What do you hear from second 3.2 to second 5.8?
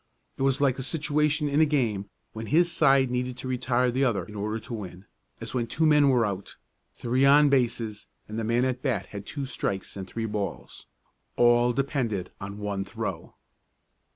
to retire the other in order to win, as when